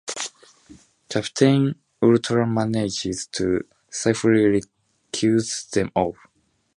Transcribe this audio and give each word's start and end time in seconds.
Captain 1.09 1.75
Ultra 2.01 2.47
manages 2.47 3.27
to 3.27 3.61
safely 3.91 4.43
rescue 4.47 5.39
them 5.73 5.91
all. 5.95 6.15